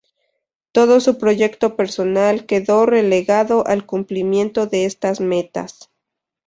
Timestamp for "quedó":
2.47-2.87